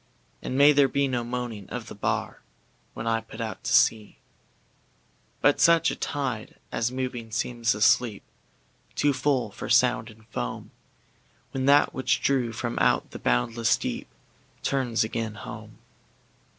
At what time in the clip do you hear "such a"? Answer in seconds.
5.61-5.95